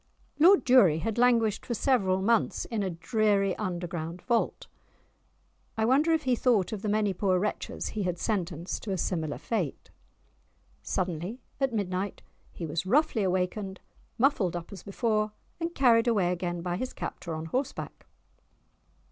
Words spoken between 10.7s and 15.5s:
Suddenly at midnight he was roughly awakened, muffled up as before,